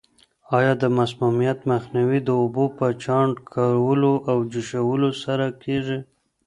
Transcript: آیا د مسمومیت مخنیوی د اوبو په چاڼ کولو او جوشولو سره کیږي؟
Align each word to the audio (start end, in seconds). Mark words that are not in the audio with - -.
آیا 0.57 0.73
د 0.81 0.83
مسمومیت 0.97 1.59
مخنیوی 1.71 2.19
د 2.23 2.29
اوبو 2.41 2.65
په 2.77 2.85
چاڼ 3.03 3.27
کولو 3.53 4.13
او 4.31 4.37
جوشولو 4.51 5.09
سره 5.23 5.45
کیږي؟ 5.63 5.99